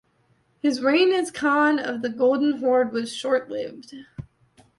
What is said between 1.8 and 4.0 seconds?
the Golden Horde was short-lived.